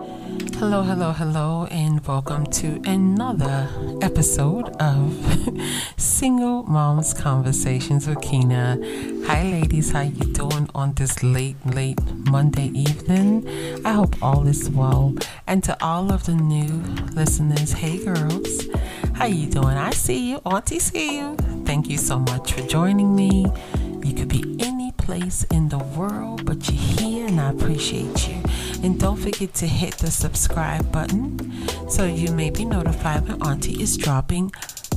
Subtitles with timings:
[0.00, 3.68] Hello, hello, hello, and welcome to another
[4.00, 5.12] episode of
[5.98, 8.78] Single Moms Conversations with Keyna.
[9.26, 13.46] Hi, ladies, how you doing on this late, late Monday evening?
[13.84, 15.14] I hope all is well.
[15.46, 16.82] And to all of the new
[17.12, 18.68] listeners, hey girls,
[19.12, 19.76] how you doing?
[19.76, 21.36] I see you, Auntie, see you.
[21.66, 23.44] Thank you so much for joining me.
[24.02, 28.39] You could be any place in the world, but you're here, and I appreciate you.
[28.82, 33.82] And don't forget to hit the subscribe button so you may be notified when Auntie
[33.82, 34.52] is dropping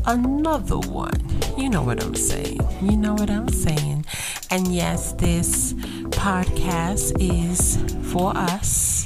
[0.05, 1.19] another one.
[1.57, 2.59] You know what I'm saying.
[2.81, 4.05] You know what I'm saying.
[4.49, 5.73] And yes, this
[6.11, 7.77] podcast is
[8.11, 9.05] for us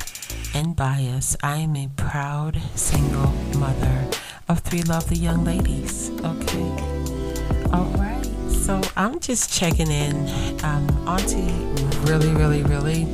[0.54, 1.36] and by us.
[1.42, 4.08] I am a proud single mother
[4.48, 6.12] of three lovely young ladies.
[6.24, 6.70] Okay.
[7.74, 8.24] All right.
[8.50, 10.16] So I'm just checking in.
[10.64, 11.54] Um, Auntie
[12.10, 13.08] really, really, really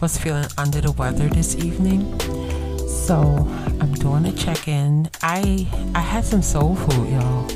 [0.00, 2.18] was feeling under the weather this evening.
[2.86, 3.16] So
[3.80, 5.10] I'm doing a check-in.
[5.22, 7.48] I I had some soul food, y'all.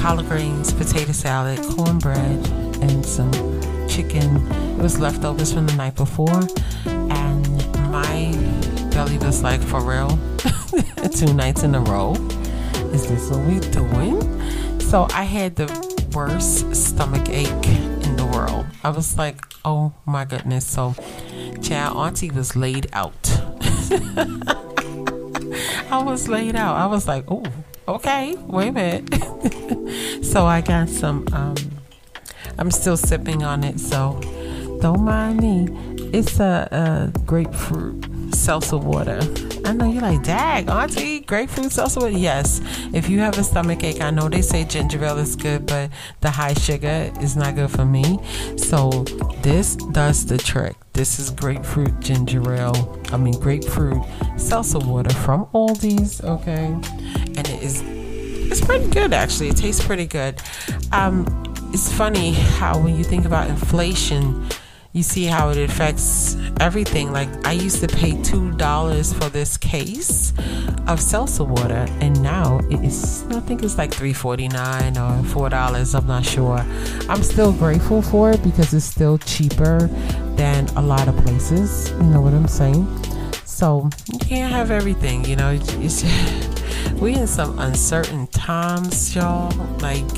[0.00, 2.48] Collard greens, potato salad, cornbread,
[2.82, 3.30] and some
[3.88, 4.36] chicken.
[4.78, 6.40] It was leftovers from the night before,
[6.86, 7.46] and
[7.90, 8.32] my
[8.90, 10.18] belly was like, for real,
[11.14, 12.14] two nights in a row.
[12.92, 14.80] Is this what we're doing?
[14.80, 15.68] So I had the
[16.14, 18.66] worst stomach ache in the world.
[18.82, 20.66] I was like, oh my goodness.
[20.66, 20.94] So
[21.62, 23.14] child auntie was laid out.
[25.90, 26.76] I was laid out.
[26.76, 27.44] I was like, oh,
[27.88, 30.24] okay, wait a minute.
[30.24, 31.56] so I got some um
[32.58, 34.20] I'm still sipping on it, so
[34.80, 35.68] don't mind me.
[36.12, 39.20] It's a, a grapefruit seltzer water.
[39.70, 42.18] I know you're like, dag, auntie, grapefruit seltzer water.
[42.18, 42.60] Yes,
[42.92, 45.90] if you have a stomach ache, I know they say ginger ale is good, but
[46.22, 48.18] the high sugar is not good for me.
[48.56, 49.04] So
[49.42, 50.74] this does the trick.
[50.92, 53.00] This is grapefruit ginger ale.
[53.12, 54.02] I mean grapefruit
[54.36, 56.20] seltzer water from Aldi's.
[56.20, 57.80] Okay, and it is
[58.50, 59.50] it's pretty good actually.
[59.50, 60.42] It tastes pretty good.
[60.90, 61.24] Um,
[61.72, 64.48] it's funny how when you think about inflation
[64.92, 67.12] you see how it affects everything.
[67.12, 70.32] Like I used to pay two dollars for this case
[70.88, 75.22] of seltzer water, and now it is I think it's like three forty nine or
[75.24, 75.94] four dollars.
[75.94, 76.58] I'm not sure.
[77.08, 79.86] I'm still grateful for it because it's still cheaper
[80.34, 81.90] than a lot of places.
[81.90, 82.86] You know what I'm saying?
[83.44, 85.24] So you can't have everything.
[85.24, 86.02] You know, it's,
[87.00, 89.54] we in some uncertain times, y'all.
[89.78, 90.08] Like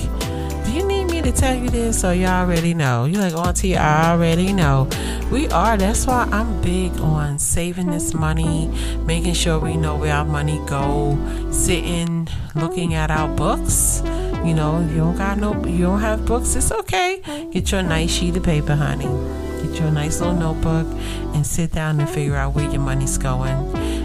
[0.65, 3.05] do you need me to tell you this so you already know?
[3.05, 4.89] You're like, Auntie, I already know.
[5.31, 5.77] We are.
[5.77, 8.69] That's why I'm big on saving this money,
[9.05, 11.19] making sure we know where our money go,
[11.51, 14.03] sitting, looking at our books.
[14.45, 16.57] You know, if you don't got no, you don't have books.
[16.57, 17.23] It's okay.
[17.53, 19.07] Get your nice sheet of paper, honey.
[19.63, 20.87] Get your nice little notebook
[21.35, 24.02] and sit down and figure out where your money's going.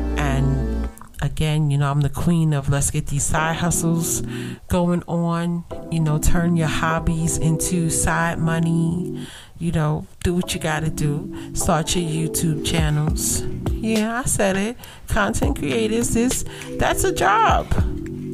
[1.28, 4.22] Again, you know, I'm the queen of let's get these side hustles
[4.70, 5.66] going on.
[5.92, 9.28] You know, turn your hobbies into side money.
[9.60, 11.54] You know, do what you got to do.
[11.54, 13.42] Start your YouTube channels.
[13.74, 14.78] Yeah, I said it.
[15.10, 16.46] Content creators, this
[16.80, 17.68] that's a job.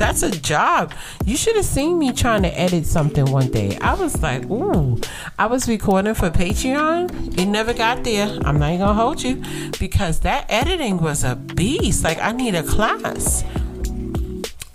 [0.03, 0.93] That's a job.
[1.23, 3.77] You should have seen me trying to edit something one day.
[3.79, 4.99] I was like, ooh,
[5.39, 7.39] I was recording for Patreon.
[7.39, 8.27] It never got there.
[8.43, 9.41] I'm not even gonna hold you
[9.79, 12.03] because that editing was a beast.
[12.03, 13.45] Like, I need a class.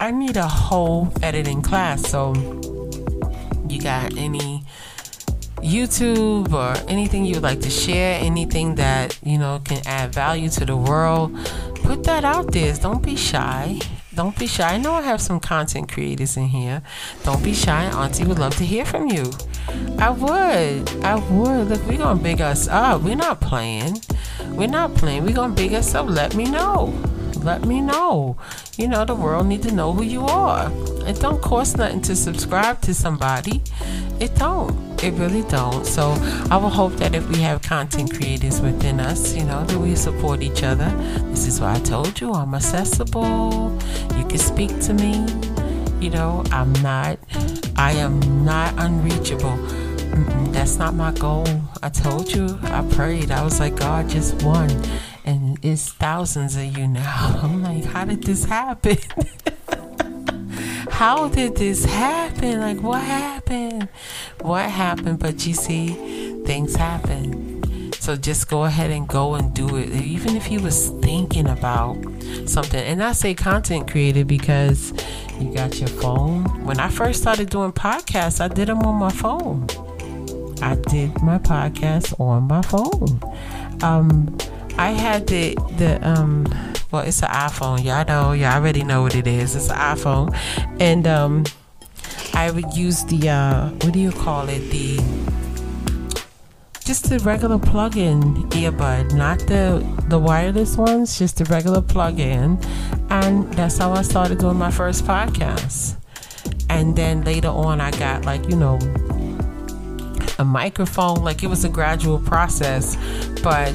[0.00, 2.08] I need a whole editing class.
[2.08, 2.32] So,
[3.68, 4.64] you got any
[5.56, 10.48] YouTube or anything you would like to share, anything that you know can add value
[10.48, 11.36] to the world,
[11.82, 12.72] put that out there.
[12.72, 13.78] Don't be shy.
[14.18, 14.74] Don't be shy.
[14.74, 16.82] I know I have some content creators in here.
[17.22, 17.84] Don't be shy.
[17.84, 19.30] Auntie would love to hear from you.
[19.96, 21.04] I would.
[21.04, 21.68] I would.
[21.68, 23.02] Look, we're gonna big us up.
[23.02, 24.02] We're not playing.
[24.48, 25.24] We're not playing.
[25.24, 26.08] We're gonna big us up.
[26.08, 26.92] Let me know.
[27.44, 28.36] Let me know.
[28.76, 30.68] You know, the world need to know who you are.
[31.06, 33.62] It don't cost nothing to subscribe to somebody.
[34.18, 34.87] It don't.
[35.00, 35.86] It really don't.
[35.86, 36.16] So
[36.50, 39.94] I will hope that if we have content creators within us, you know, that we
[39.94, 40.90] support each other.
[41.30, 43.78] This is why I told you I'm accessible.
[44.16, 45.24] You can speak to me.
[46.00, 47.18] You know, I'm not,
[47.76, 49.56] I am not unreachable.
[50.18, 51.46] Mm-mm, that's not my goal.
[51.82, 53.30] I told you, I prayed.
[53.30, 54.70] I was like, God, just one.
[55.24, 57.38] And it's thousands of you now.
[57.42, 58.98] I'm like, how did this happen?
[60.98, 62.58] how did this happen?
[62.58, 63.88] Like, what happened?
[64.40, 65.20] What happened?
[65.20, 65.90] But you see,
[66.44, 67.92] things happen.
[67.92, 69.90] So just go ahead and go and do it.
[69.90, 71.96] Even if you was thinking about
[72.46, 72.84] something.
[72.84, 74.92] And I say content creator because
[75.38, 76.42] you got your phone.
[76.64, 79.68] When I first started doing podcasts, I did them on my phone.
[80.60, 83.20] I did my podcast on my phone.
[83.84, 84.36] Um,
[84.76, 86.44] I had the the um
[86.90, 87.84] well it's an iPhone.
[87.84, 89.54] Y'all know, y'all already know what it is.
[89.54, 90.36] It's an iPhone.
[90.80, 91.44] And um
[92.34, 94.60] I would use the uh what do you call it?
[94.70, 94.96] The
[96.84, 102.58] just the regular plug-in earbud, not the the wireless ones, just the regular plug-in.
[103.10, 105.96] And that's how I started doing my first podcast.
[106.70, 108.78] And then later on I got like, you know,
[110.38, 111.22] a microphone.
[111.22, 112.96] Like it was a gradual process,
[113.42, 113.72] but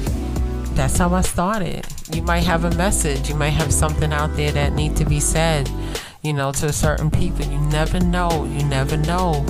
[0.74, 1.86] that's how I started.
[2.12, 5.20] You might have a message, you might have something out there that need to be
[5.20, 5.70] said,
[6.22, 7.44] you know, to certain people.
[7.44, 8.44] You never know.
[8.44, 9.44] You never know.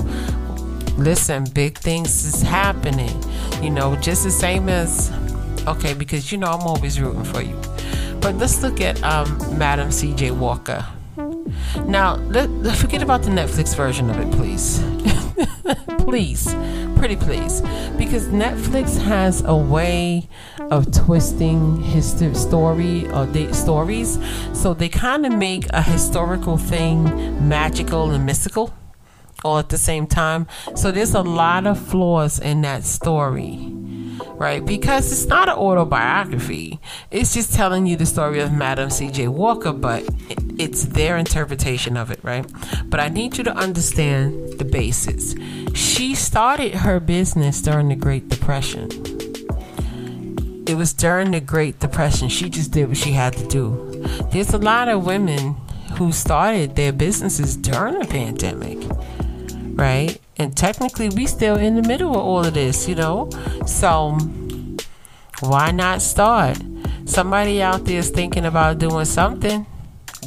[0.97, 3.23] Listen, big things is happening.
[3.61, 5.11] You know, just the same as
[5.67, 7.59] okay, because you know I'm always rooting for you.
[8.21, 10.31] But let's look at um, Madam C.J.
[10.31, 10.85] Walker.
[11.85, 14.83] Now, let, let, forget about the Netflix version of it, please.
[15.99, 16.53] please,
[16.97, 17.61] pretty please,
[17.97, 20.27] because Netflix has a way
[20.71, 24.19] of twisting his story uh, or the stories,
[24.53, 27.03] so they kind of make a historical thing
[27.47, 28.73] magical and mystical
[29.43, 30.47] all at the same time.
[30.75, 33.71] So there's a lot of flaws in that story
[34.35, 34.65] right?
[34.65, 36.79] Because it's not an autobiography.
[37.11, 39.27] It's just telling you the story of Madam C.J.
[39.29, 40.03] Walker, but
[40.57, 42.45] it's their interpretation of it, right?
[42.85, 45.35] But I need you to understand the basis.
[45.73, 48.89] She started her business during the Great Depression.
[50.67, 52.29] It was during the Great Depression.
[52.29, 54.03] She just did what she had to do.
[54.31, 55.55] There's a lot of women
[55.97, 58.79] who started their businesses during the pandemic,
[59.77, 60.19] right?
[60.37, 63.29] And technically, we still in the middle of all of this, you know.
[63.65, 64.17] So
[65.41, 66.57] why not start?
[67.05, 69.65] Somebody out there is thinking about doing something.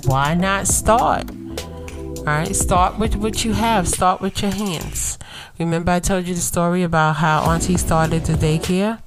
[0.04, 1.30] Why not start?
[2.18, 3.88] All right, start with what you have.
[3.88, 5.18] Start with your hands.
[5.58, 9.00] Remember, I told you the story about how Auntie started the daycare.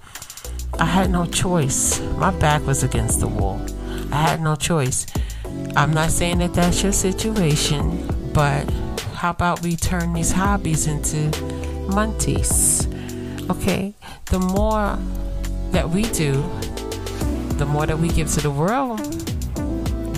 [0.80, 2.00] I had no choice.
[2.18, 3.62] My back was against the wall.
[4.12, 5.06] I had no choice.
[5.76, 8.70] I'm not saying that that's your situation, but
[9.22, 11.30] how about we turn these hobbies into
[11.88, 12.88] monties?
[13.52, 13.94] Okay,
[14.32, 14.98] the more
[15.70, 16.42] that we do,
[17.60, 18.98] the more that we give to the world,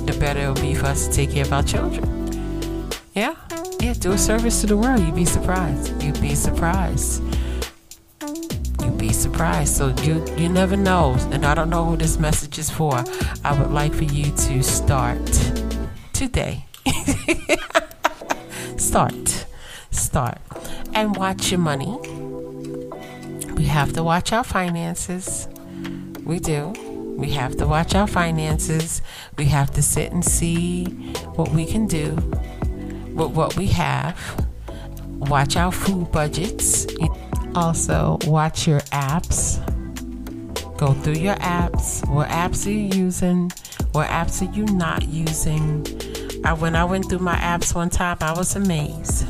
[0.07, 2.87] the better it'll be for us to take care of our children.
[3.13, 3.35] Yeah,
[3.81, 5.01] yeah, do a service to the world.
[5.01, 6.01] You'd be surprised.
[6.01, 7.21] You'd be surprised.
[8.21, 9.75] You'd be surprised.
[9.75, 13.03] So you you never know, and I don't know who this message is for.
[13.43, 15.19] I would like for you to start
[16.13, 16.67] today.
[18.83, 19.45] start.
[19.91, 20.39] Start.
[20.93, 21.97] And watch your money.
[23.55, 25.47] We have to watch our finances.
[26.23, 26.73] We do.
[27.17, 29.01] We have to watch our finances.
[29.37, 30.85] We have to sit and see
[31.35, 32.15] what we can do
[33.15, 34.17] with what we have.
[35.07, 36.85] Watch our food budgets.
[37.55, 39.59] Also, watch your apps.
[40.77, 42.07] Go through your apps.
[42.09, 43.51] What apps are you using?
[43.93, 45.85] What apps are you not using?
[46.45, 49.25] I, when I went through my apps one time, I was amazed.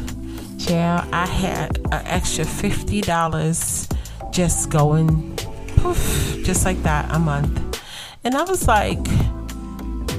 [0.70, 3.88] Yeah, I had an extra fifty dollars
[4.32, 5.36] just going
[5.78, 7.82] poof, just like that a month,
[8.24, 9.06] and I was like,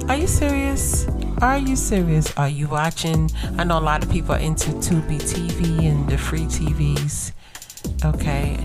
[0.07, 1.07] "Are you serious?
[1.41, 2.31] Are you serious?
[2.37, 6.17] Are you watching?" I know a lot of people are into Tubi TV and the
[6.17, 7.33] free TVs.
[8.05, 8.57] Okay,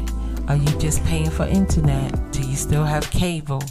[0.47, 2.12] are you just paying for internet?
[2.32, 3.62] Do you still have cable?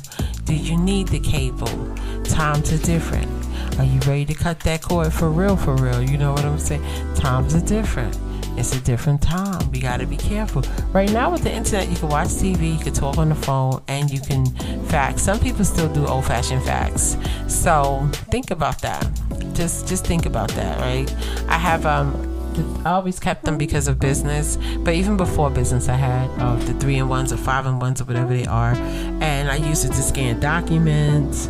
[0.45, 1.95] Do you need the cable?
[2.23, 3.38] Times are different.
[3.79, 6.03] Are you ready to cut that cord for real, for real?
[6.03, 6.83] You know what I'm saying?
[7.15, 8.17] Times are different.
[8.57, 9.71] It's a different time.
[9.71, 10.63] We got to be careful.
[10.91, 13.81] Right now, with the internet, you can watch TV, you can talk on the phone,
[13.87, 14.47] and you can
[14.87, 15.21] fax.
[15.21, 17.15] Some people still do old fashioned fax.
[17.47, 19.07] So think about that.
[19.53, 21.09] Just, just think about that, right?
[21.47, 25.95] I have, um, I always kept them because of business, but even before business, I
[25.95, 29.49] had uh, the three and ones or five and ones or whatever they are, and
[29.49, 31.47] I used it to scan documents,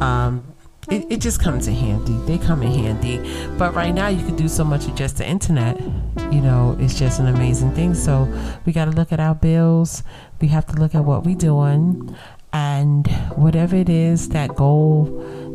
[0.00, 0.44] um,
[0.90, 2.14] it, it just comes in handy.
[2.26, 3.18] They come in handy.
[3.56, 5.80] But right now, you can do so much with just the internet.
[6.32, 7.94] You know, it's just an amazing thing.
[7.94, 8.28] So
[8.66, 10.02] we got to look at our bills.
[10.40, 12.16] We have to look at what we're doing.
[12.54, 15.04] And whatever it is, that goal,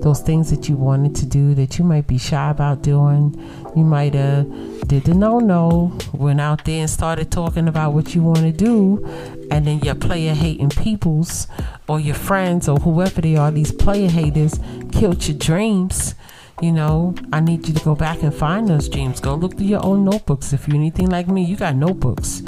[0.01, 3.35] those things that you wanted to do that you might be shy about doing,
[3.75, 4.47] you might have
[4.87, 8.51] did the no no, went out there and started talking about what you want to
[8.51, 9.05] do,
[9.51, 11.47] and then your player hating peoples
[11.87, 14.59] or your friends or whoever they are, these player haters,
[14.91, 16.15] killed your dreams.
[16.61, 19.19] You know, I need you to go back and find those dreams.
[19.19, 20.53] Go look through your own notebooks.
[20.53, 22.41] If you're anything like me, you got notebooks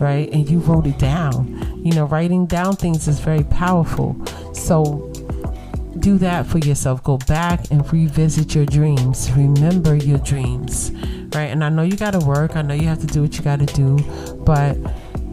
[0.00, 0.30] right?
[0.32, 1.82] And you wrote it down.
[1.84, 4.16] You know, writing down things is very powerful.
[4.54, 5.12] So
[5.98, 7.02] do that for yourself.
[7.02, 9.30] Go back and revisit your dreams.
[9.32, 10.90] Remember your dreams,
[11.36, 11.50] right?
[11.50, 12.56] And I know you got to work.
[12.56, 13.98] I know you have to do what you got to do,
[14.44, 14.76] but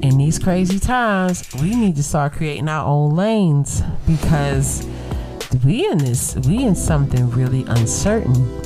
[0.01, 4.85] in these crazy times, we need to start creating our own lanes because
[5.63, 8.61] we in this we in something really uncertain.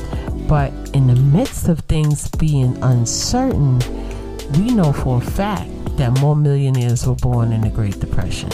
[0.47, 3.79] But in the midst of things being uncertain,
[4.53, 8.49] we know for a fact that more millionaires were born in the Great Depression.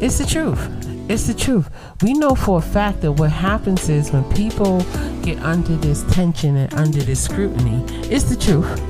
[0.00, 0.81] It's the truth.
[1.12, 1.68] It's the truth.
[2.00, 4.80] We know for a fact that what happens is when people
[5.22, 8.80] get under this tension and under this scrutiny, it's the truth.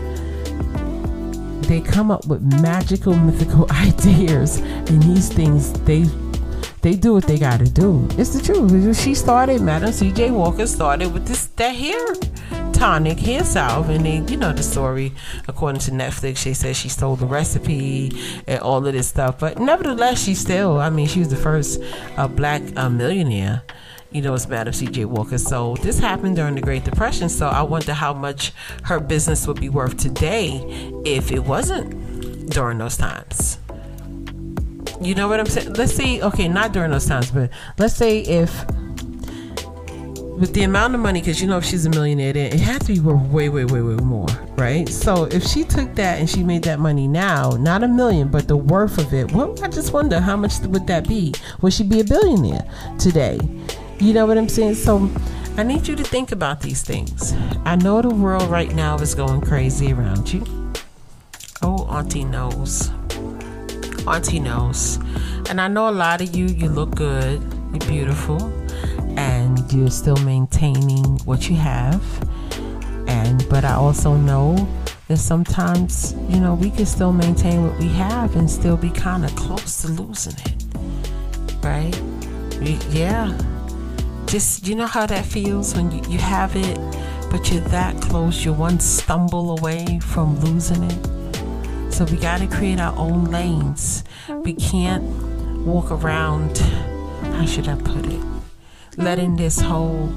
[1.67, 6.05] They come up with magical, mythical ideas, and these things they
[6.83, 8.07] they do what they got to do.
[8.13, 8.97] It's the truth.
[8.97, 10.31] She started, Madam C.J.
[10.31, 12.15] Walker started with this that hair
[12.83, 15.13] tonic, hair salve, and then you know, the story
[15.47, 16.39] according to Netflix.
[16.39, 18.11] She said she stole the recipe
[18.49, 20.81] and all of this stuff, but nevertheless, she still.
[20.81, 21.81] I mean, she was the first
[22.17, 23.63] uh, black uh, millionaire
[24.11, 25.05] you know, as Madam C.J.
[25.05, 25.39] Walker.
[25.39, 27.29] So this happened during the Great Depression.
[27.29, 30.61] So I wonder how much her business would be worth today
[31.07, 33.59] if it wasn't during those times.
[35.01, 35.75] You know what I'm saying?
[35.75, 36.21] Let's see.
[36.21, 37.49] Okay, not during those times, but
[37.79, 38.67] let's say if
[40.43, 42.95] with the amount of money, because you know if she's a millionaire, it had to
[42.95, 44.89] be worth way, way, way, way more, right?
[44.89, 48.49] So if she took that and she made that money now, not a million, but
[48.49, 51.33] the worth of it, well, I just wonder how much would that be?
[51.61, 52.69] Would she be a billionaire
[52.99, 53.39] today?
[54.01, 54.75] You know what I'm saying?
[54.75, 55.09] So
[55.57, 57.35] I need you to think about these things.
[57.65, 60.45] I know the world right now is going crazy around you.
[61.63, 62.91] Oh, Auntie knows.
[64.09, 64.99] Auntie knows.
[65.49, 68.53] And I know a lot of you, you look good, you're beautiful,
[69.73, 72.03] you're still maintaining what you have.
[73.07, 74.69] And but I also know
[75.09, 79.25] that sometimes, you know, we can still maintain what we have and still be kind
[79.25, 80.65] of close to losing it.
[81.63, 81.95] Right?
[82.91, 83.37] Yeah.
[84.27, 86.79] Just you know how that feels when you, you have it,
[87.31, 91.13] but you're that close, you're one stumble away from losing it
[91.93, 94.03] so we got to create our own lanes.
[94.29, 95.05] We can't
[95.65, 96.57] walk around,
[97.23, 98.32] how should I put it?
[98.97, 100.09] Letting this whole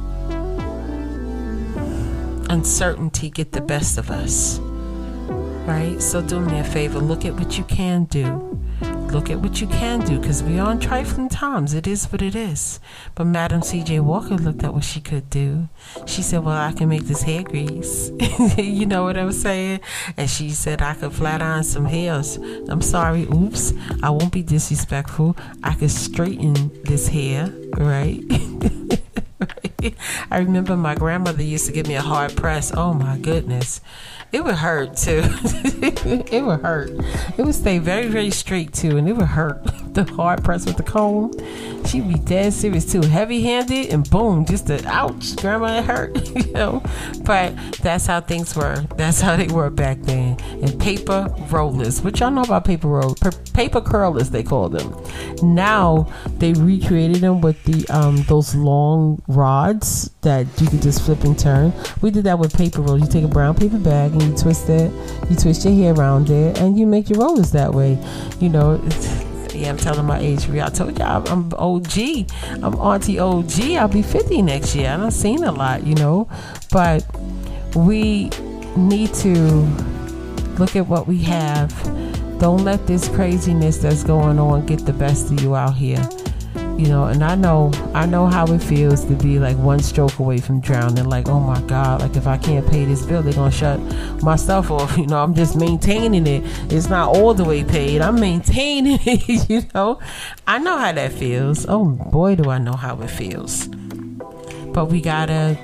[2.49, 4.59] uncertainty get the best of us.
[4.59, 6.01] Right?
[6.01, 8.55] So do me a favor, look at what you can do
[9.11, 11.73] look at what you can do because in trifling times.
[11.73, 12.79] It is what it is.
[13.15, 13.99] But Madam C.J.
[14.01, 15.67] Walker looked at what she could do.
[16.05, 18.11] She said, Well, I can make this hair grease.
[18.57, 19.79] you know what I'm saying?
[20.17, 22.37] And she said, I could flat iron some hairs.
[22.69, 23.73] I'm sorry, oops.
[24.03, 25.37] I won't be disrespectful.
[25.63, 28.23] I could straighten this hair, right?
[30.31, 32.71] I remember my grandmother used to give me a hard press.
[32.75, 33.81] Oh my goodness.
[34.35, 35.21] It would hurt too.
[36.29, 36.89] it would hurt.
[37.37, 39.63] It would stay very, very straight too, and it would hurt.
[39.95, 41.31] The hard press with the comb.
[41.95, 42.99] She'd be dead serious too.
[42.99, 46.83] Heavy handed and boom, just the ouch, grandma it hurt, you know.
[47.23, 48.81] But that's how things were.
[48.97, 50.37] That's how they were back then.
[50.61, 53.15] And paper rollers, which y'all know about paper roll
[53.53, 54.93] paper curlers they call them.
[55.41, 61.23] Now they recreated them with the um those long rods that you could just flip
[61.23, 61.71] and turn.
[62.01, 62.99] We did that with paper rolls.
[62.99, 64.91] You take a brown paper bag and you twist it,
[65.29, 67.97] you twist your hair around it, and you make your rollers that way.
[68.41, 68.81] You know,
[69.55, 70.49] yeah, I'm telling my age.
[70.49, 71.97] I told you I'm, OG.
[72.63, 73.61] I'm Auntie OG.
[73.77, 74.89] I'll be 50 next year.
[74.89, 76.27] I have seen a lot, you know,
[76.71, 77.05] but
[77.75, 78.29] we
[78.75, 79.35] need to
[80.57, 81.71] look at what we have.
[82.39, 86.07] Don't let this craziness that's going on get the best of you out here
[86.77, 90.19] you know and i know i know how it feels to be like one stroke
[90.19, 93.31] away from drowning like oh my god like if i can't pay this bill they're
[93.33, 93.79] gonna shut
[94.23, 96.43] my stuff off you know i'm just maintaining it.
[96.71, 98.01] It's not all the way paid.
[98.01, 99.99] I'm maintaining it you know.
[100.47, 101.65] I know how that feels.
[101.67, 103.67] Oh boy do i know how it feels.
[104.73, 105.57] But we gotta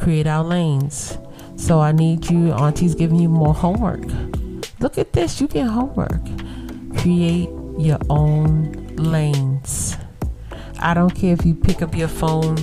[0.00, 1.18] create our lanes.
[1.56, 4.02] So i need you auntie's giving you more homework.
[4.80, 5.40] Look at this.
[5.40, 6.20] You get homework.
[6.98, 9.96] Create your own lanes.
[10.80, 12.58] I don't care if you pick up your phone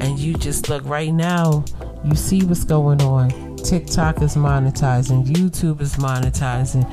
[0.00, 1.64] and you just look right now,
[2.04, 3.51] you see what's going on.
[3.64, 6.84] TikTok is monetizing, YouTube is monetizing,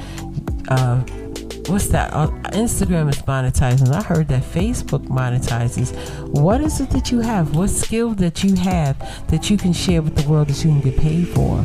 [0.69, 0.99] uh,
[1.69, 2.13] what's that?
[2.13, 3.93] Uh, Instagram is monetizing.
[3.93, 5.95] I heard that Facebook monetizes.
[6.29, 7.55] What is it that you have?
[7.55, 8.97] What skill that you have
[9.29, 11.63] that you can share with the world that you can get paid for?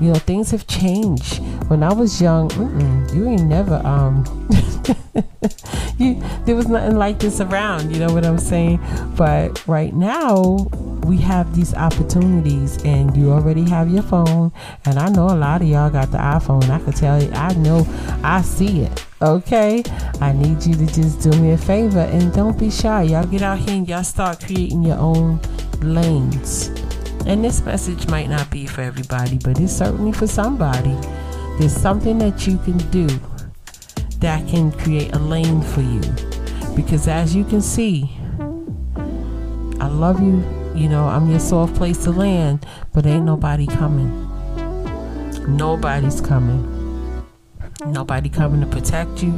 [0.00, 1.42] You know, things have changed.
[1.68, 2.50] When I was young,
[3.14, 4.24] you ain't never um
[5.98, 8.80] you, there was nothing like this around, you know what I'm saying?
[9.16, 10.68] But right now,
[11.10, 14.52] we have these opportunities, and you already have your phone.
[14.84, 16.70] And I know a lot of y'all got the iPhone.
[16.70, 17.84] I can tell you, I know,
[18.22, 19.06] I see it.
[19.20, 19.82] Okay,
[20.20, 23.02] I need you to just do me a favor and don't be shy.
[23.02, 25.40] Y'all get out here and y'all start creating your own
[25.82, 26.68] lanes.
[27.26, 30.96] And this message might not be for everybody, but it's certainly for somebody.
[31.58, 33.08] There's something that you can do
[34.20, 36.02] that can create a lane for you.
[36.76, 38.16] Because as you can see,
[39.80, 40.59] I love you.
[40.74, 44.28] You know, I'm your soft place to land, but ain't nobody coming.
[45.48, 46.80] Nobody's coming.
[47.86, 49.32] Nobody coming to protect you.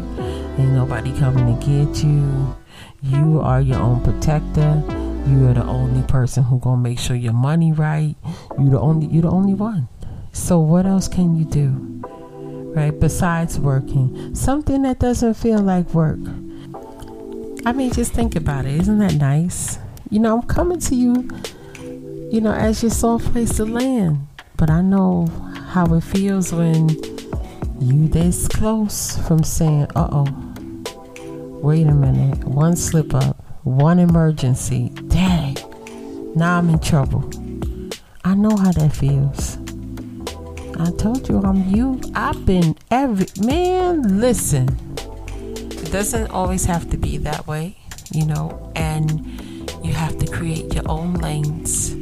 [0.58, 2.54] Ain't nobody coming to get you.
[3.02, 4.82] You are your own protector.
[5.26, 8.14] You are the only person who gonna make sure your money right.
[8.58, 9.88] You the only you the only one.
[10.32, 11.68] So what else can you do?
[12.74, 12.98] Right?
[12.98, 14.34] Besides working.
[14.34, 16.20] Something that doesn't feel like work.
[17.64, 18.80] I mean just think about it.
[18.80, 19.78] Isn't that nice?
[20.12, 21.26] You know, I'm coming to you,
[22.30, 24.26] you know, as your soft place to land.
[24.58, 25.24] But I know
[25.70, 26.90] how it feels when
[27.80, 30.52] you this close from saying, uh oh,
[31.62, 35.56] wait a minute, one slip up, one emergency, dang,
[36.36, 37.24] now I'm in trouble.
[38.22, 39.56] I know how that feels.
[40.78, 41.98] I told you I'm you.
[42.14, 44.20] I've been every man.
[44.20, 47.78] Listen, it doesn't always have to be that way,
[48.10, 49.41] you know, and
[50.12, 51.96] have to create your own lanes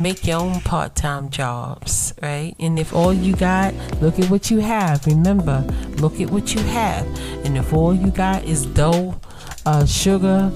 [0.00, 2.54] make your own part-time jobs right?
[2.58, 5.06] And if all you got look at what you have.
[5.06, 5.60] Remember
[5.98, 7.06] look at what you have.
[7.44, 9.20] And if all you got is dough
[9.66, 10.50] uh, sugar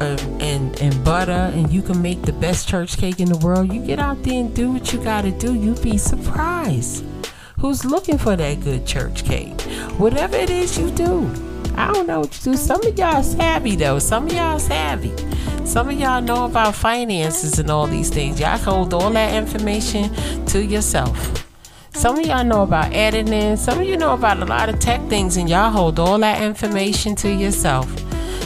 [0.00, 3.72] um, and and butter and you can make the best church cake in the world
[3.72, 7.04] you get out there and do what you got to do you'd be surprised.
[7.58, 9.60] Who's looking for that good church cake?
[9.98, 11.49] Whatever it is you do
[11.88, 15.14] i don't know what you do some of y'all savvy though some of y'all savvy
[15.70, 18.40] some of y'all know about finances and all these things.
[18.40, 20.12] Y'all hold all that information
[20.46, 21.46] to yourself.
[21.92, 23.56] Some of y'all know about editing.
[23.56, 26.42] Some of you know about a lot of tech things, and y'all hold all that
[26.42, 27.88] information to yourself.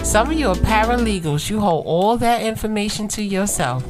[0.05, 1.49] Some of you are paralegals.
[1.49, 3.83] You hold all that information to yourself.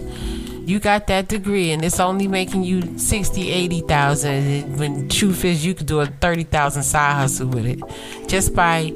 [0.65, 4.79] You got that degree, and it's only making you 60, 80,000.
[4.79, 7.81] When truth is, you could do a 30,000 side hustle with it
[8.29, 8.93] just by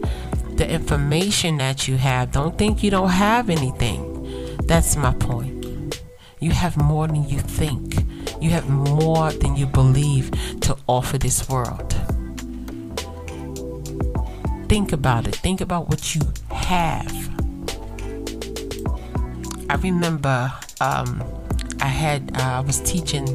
[0.58, 2.32] the information that you have.
[2.32, 4.56] Don't think you don't have anything.
[4.66, 6.02] That's my point.
[6.40, 7.94] You have more than you think.
[8.40, 11.94] You have more than you believe to offer this world.
[14.68, 15.36] Think about it.
[15.36, 17.12] Think about what you have.
[19.70, 21.22] I remember um,
[21.80, 23.26] I had uh, I was teaching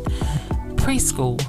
[0.76, 1.42] preschool,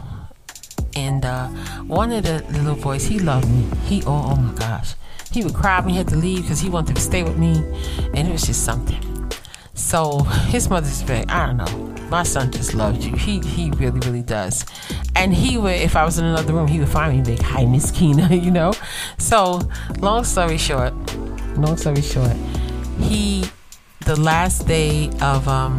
[0.95, 1.49] and uh,
[1.87, 3.67] one of the little boys he loved me.
[3.85, 4.95] He oh, oh my gosh,
[5.35, 7.57] he would cry when he had to leave because he wanted to stay with me,
[8.15, 9.03] and it was just something.
[9.75, 10.21] So
[10.53, 12.09] his mother's very, I don't know.
[12.09, 13.17] My son just loves you.
[13.17, 14.65] He he really really does.
[15.17, 17.65] And he would, if I was in another room, he would find me like, "Hi,
[17.67, 18.73] Miss Keyna," you know.
[19.19, 19.61] So
[19.99, 20.95] long story short,
[21.57, 22.37] long story short,
[23.01, 23.45] he
[24.05, 25.77] the last day of um,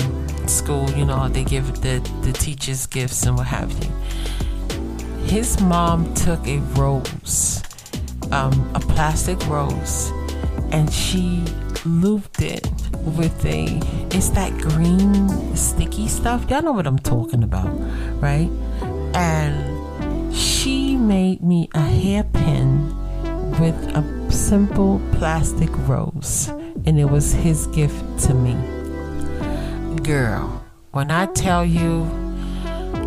[0.47, 3.91] school, you know, they give the the teachers gifts and what have you.
[5.25, 7.63] His mom took a rose,
[8.31, 10.11] um, a plastic rose,
[10.71, 11.43] and she
[11.85, 12.67] looped it
[13.17, 13.79] with a
[14.15, 16.49] it's that green sticky stuff.
[16.49, 17.69] Y'all know what I'm talking about,
[18.21, 18.49] right?
[19.13, 22.89] And she made me a hairpin
[23.59, 26.47] with a simple plastic rose,
[26.85, 28.55] and it was his gift to me.
[30.03, 32.24] Girl, when I tell you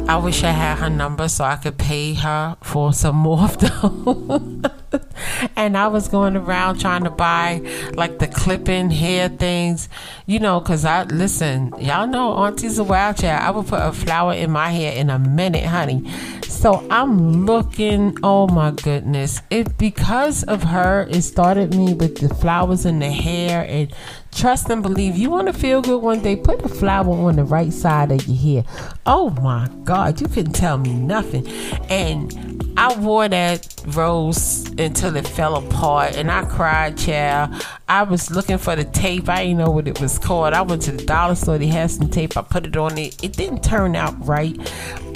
[0.09, 3.59] I wish I had her number so I could pay her for some more of
[3.59, 4.73] those.
[5.57, 7.61] and I was going around trying to buy
[7.93, 9.91] like the clipping hair things,
[10.25, 13.43] you know, because I listen, y'all know Auntie's a wild child.
[13.43, 16.11] I would put a flower in my hair in a minute, honey.
[16.59, 19.41] So I'm looking, oh my goodness.
[19.49, 23.95] It because of her, it started me with the flowers in the hair and
[24.39, 25.17] Trust and believe.
[25.17, 28.25] You want to feel good one day, put the flower on the right side of
[28.29, 28.73] your hair.
[29.05, 31.49] Oh my God, you couldn't tell me nothing.
[31.89, 32.48] And
[32.79, 37.67] I wore that rose until it fell apart and I cried, child.
[37.89, 39.29] I was looking for the tape.
[39.29, 40.55] I didn't know what it was called.
[40.55, 42.37] I went to the dollar store, they had some tape.
[42.37, 43.21] I put it on it.
[43.21, 44.57] It didn't turn out right.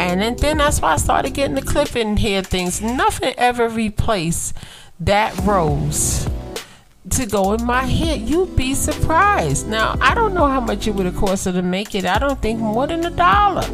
[0.00, 2.82] And then, then that's why I started getting the clipping hair things.
[2.82, 4.56] Nothing ever replaced
[4.98, 6.28] that rose
[7.10, 8.22] to go in my head.
[8.22, 9.68] You'd be surprised.
[9.68, 12.06] Now, I don't know how much it would have cost her to make it.
[12.06, 13.68] I don't think more than a dollar.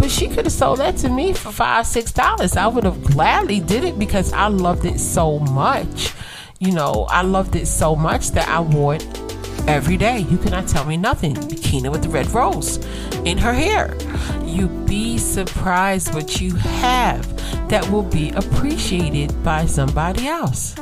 [0.00, 2.56] But she could have sold that to me for five, six dollars.
[2.56, 6.14] I would have gladly did it because I loved it so much.
[6.58, 9.20] You know, I loved it so much that I wore it
[9.68, 10.20] every day.
[10.20, 11.34] You cannot tell me nothing.
[11.34, 12.78] Bikini with the red rose
[13.24, 13.96] in her hair.
[14.44, 20.74] You'd be surprised what you have that will be appreciated by somebody else.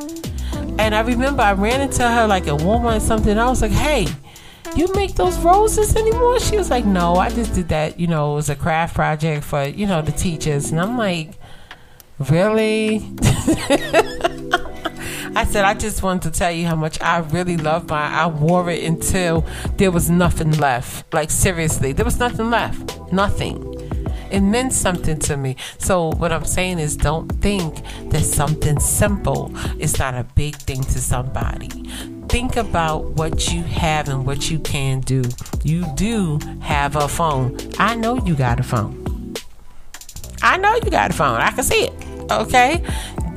[0.78, 3.37] And I remember I ran into her like at Walmart or something.
[3.37, 4.07] I was like, hey,
[4.76, 6.40] you make those roses anymore?
[6.40, 7.98] She was like, no, I just did that.
[7.98, 10.70] You know, it was a craft project for, you know, the teachers.
[10.70, 11.33] And I'm like,
[12.18, 13.02] really?
[15.37, 18.12] I said I just wanted to tell you how much I really love mine.
[18.12, 21.12] I wore it until there was nothing left.
[21.14, 23.12] Like seriously, there was nothing left.
[23.12, 23.78] Nothing.
[24.31, 25.57] It meant something to me.
[25.79, 30.83] So what I'm saying is don't think that something simple is not a big thing
[30.83, 31.69] to somebody.
[32.29, 35.23] Think about what you have and what you can do.
[35.64, 37.57] You do have a phone.
[37.79, 39.35] I know you got a phone.
[40.43, 41.41] I know you got a phone.
[41.41, 42.31] I can see it.
[42.31, 42.85] Okay?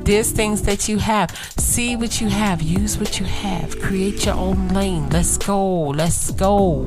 [0.04, 1.30] There's things that you have.
[1.56, 2.60] See what you have.
[2.60, 3.80] Use what you have.
[3.80, 5.08] Create your own lane.
[5.10, 5.84] Let's go.
[5.88, 6.86] Let's go.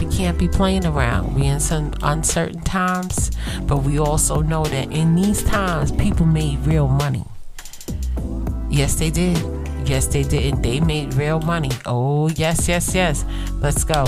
[0.00, 1.34] We can't be playing around.
[1.34, 3.30] We in some uncertain times,
[3.64, 7.24] but we also know that in these times, people made real money.
[8.70, 9.36] Yes, they did.
[9.84, 10.62] Yes, they did.
[10.62, 11.70] They made real money.
[11.84, 13.26] Oh, yes, yes, yes.
[13.60, 14.04] Let's go.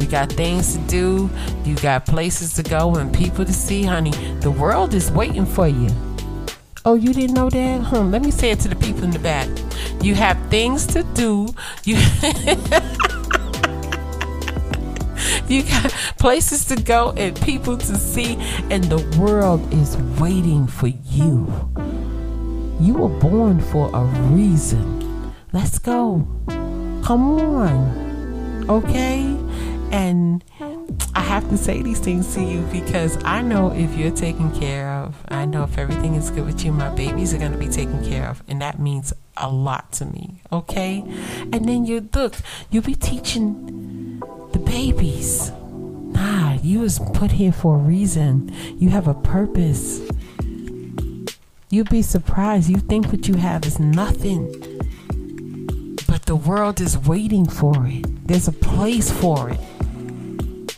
[0.00, 1.30] We got things to do.
[1.64, 4.12] You got places to go and people to see, honey.
[4.40, 5.90] The world is waiting for you.
[6.86, 7.80] Oh, you didn't know that?
[7.82, 9.48] Hmm, let me say it to the people in the back.
[10.00, 11.48] You have things to do.
[11.84, 11.96] You
[15.48, 18.36] You got places to go and people to see,
[18.70, 21.46] and the world is waiting for you.
[22.80, 25.32] You were born for a reason.
[25.52, 26.26] Let's go.
[27.04, 28.68] Come on.
[28.68, 29.22] Okay?
[29.92, 30.42] And
[31.14, 34.90] I have to say these things to you because I know if you're taken care
[34.90, 37.68] of, I know if everything is good with you, my babies are going to be
[37.68, 38.42] taken care of.
[38.48, 40.42] And that means a lot to me.
[40.52, 41.04] Okay?
[41.52, 42.34] And then you look,
[42.70, 43.85] you'll be teaching
[44.52, 45.50] the babies.
[45.70, 48.52] Nah, you was put here for a reason.
[48.78, 50.00] You have a purpose.
[51.70, 52.70] You'll be surprised.
[52.70, 54.46] You think what you have is nothing.
[56.06, 58.26] But the world is waiting for it.
[58.26, 59.60] There's a place for it.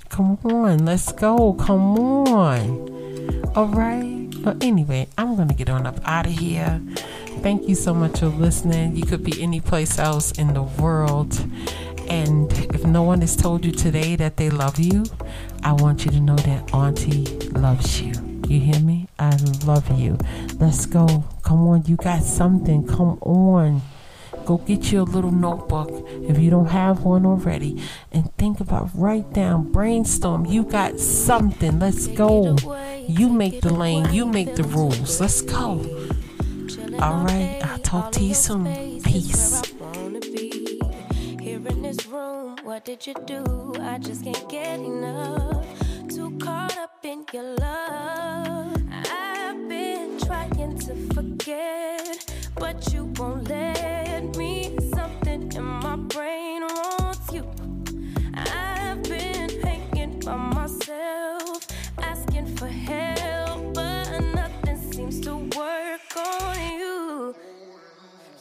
[0.09, 1.53] Come on, let's go.
[1.53, 2.89] Come on.
[3.55, 4.29] All right.
[4.43, 6.81] But anyway, I'm going to get on up out of here.
[7.43, 8.97] Thank you so much for listening.
[8.97, 11.39] You could be any place else in the world.
[12.09, 15.05] And if no one has told you today that they love you,
[15.63, 18.13] I want you to know that Auntie loves you.
[18.49, 19.09] You hear me?
[19.19, 20.17] I love you.
[20.59, 21.25] Let's go.
[21.43, 22.87] Come on, you got something.
[22.87, 23.83] Come on.
[24.47, 25.91] Go get you a little notebook
[26.23, 30.47] if you don't have one already and think about, write down, brainstorm.
[30.47, 31.79] You got something.
[31.79, 32.57] Let's go.
[33.07, 35.21] You make the lane, you make the rules.
[35.21, 35.85] Let's go.
[37.01, 39.03] All right, I'll talk to you soon.
[39.03, 39.68] Peace
[42.79, 43.75] what did you do?
[43.81, 45.67] I just can't get enough.
[46.09, 48.81] Too caught up in your love.
[48.93, 54.77] I've been trying to forget, but you won't let me.
[54.95, 57.45] Something in my brain wants you.
[58.35, 61.67] I've been hanging by myself,
[62.01, 67.35] asking for help, but nothing seems to work on you.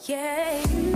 [0.06, 0.87] Yeah.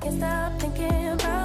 [0.00, 1.37] Can't stop thinking about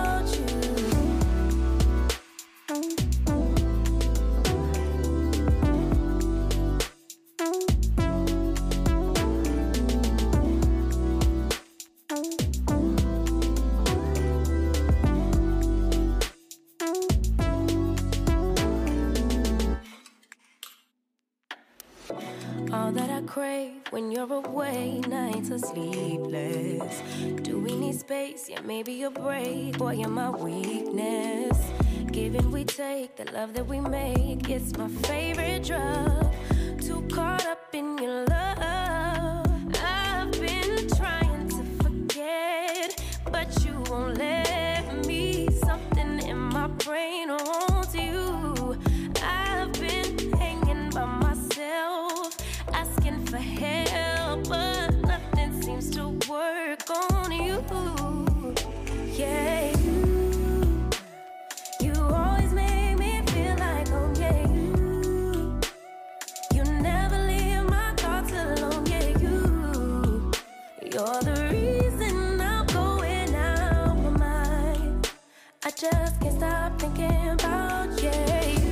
[24.46, 27.02] away, nights are sleepless.
[27.42, 28.50] Do we need space?
[28.50, 29.78] Yeah, maybe a break.
[29.78, 31.58] Boy, you're my weakness.
[32.12, 36.34] Giving we take, the love that we make, it's my favorite drug.
[36.82, 38.73] Too caught up in your love.
[75.84, 78.10] just can't stop thinking about you.
[78.10, 78.62] Yeah.